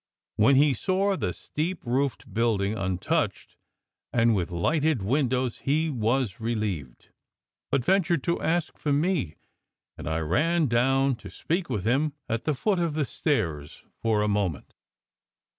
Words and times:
When 0.35 0.55
he 0.55 0.73
saw 0.73 1.15
the 1.15 1.31
steep 1.31 1.85
roofed 1.85 2.33
building 2.33 2.75
un 2.75 2.97
touched, 2.97 3.55
and 4.11 4.33
with 4.33 4.49
lighted 4.49 5.03
windows, 5.03 5.59
he 5.59 5.91
was 5.91 6.39
relieved, 6.39 7.09
but 7.69 7.85
ventured 7.85 8.23
to 8.23 8.41
ask 8.41 8.79
for 8.79 8.91
me, 8.91 9.35
and 9.99 10.09
I 10.09 10.17
ran 10.17 10.65
down 10.65 11.17
to 11.17 11.29
speak 11.29 11.69
with 11.69 11.85
him 11.85 12.13
at 12.27 12.45
the 12.45 12.55
foot 12.55 12.79
of 12.79 12.95
the 12.95 13.05
stairs 13.05 13.83
for 14.01 14.23
a 14.23 14.27
moment. 14.27 14.73